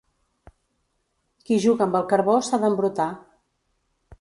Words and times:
Qui 1.49 1.57
juga 1.67 1.87
amb 1.87 1.99
el 2.01 2.07
carbó 2.15 2.39
s'ha 2.49 2.61
d'embrutar. 2.65 3.09